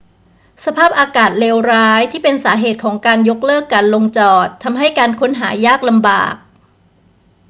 [0.65, 6.35] สภาพอากาศเลวร้ายที่เป็นสาเหตุของการยกเลิกการลงจอดทำให้การค้นหายากลำบาก